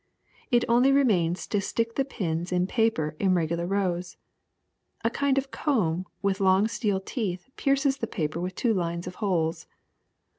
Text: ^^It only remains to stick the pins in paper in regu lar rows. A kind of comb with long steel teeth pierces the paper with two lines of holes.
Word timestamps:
^^It 0.51 0.63
only 0.67 0.91
remains 0.91 1.45
to 1.45 1.61
stick 1.61 1.93
the 1.93 2.03
pins 2.03 2.51
in 2.51 2.65
paper 2.65 3.15
in 3.19 3.35
regu 3.35 3.55
lar 3.57 3.67
rows. 3.67 4.17
A 5.03 5.11
kind 5.11 5.37
of 5.37 5.51
comb 5.51 6.07
with 6.23 6.39
long 6.39 6.67
steel 6.67 6.99
teeth 6.99 7.47
pierces 7.55 7.97
the 7.97 8.07
paper 8.07 8.39
with 8.41 8.55
two 8.55 8.73
lines 8.73 9.05
of 9.05 9.17
holes. 9.21 9.67